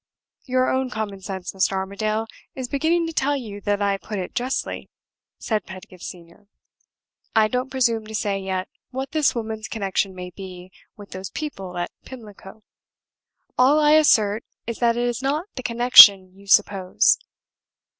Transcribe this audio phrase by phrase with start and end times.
[0.45, 1.73] "Your own common sense, Mr.
[1.73, 4.89] Armadale, is beginning to tell you that I put it justly,"
[5.37, 6.47] said Pedgift Senior.
[7.35, 11.77] "I don't presume to say yet what this woman's connection may be with those people
[11.77, 12.63] at Pimlico.
[13.59, 17.19] All I assert is that it is not the connection you suppose.